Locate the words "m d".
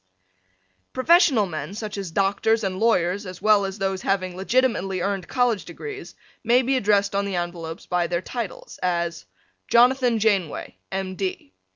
10.91-11.53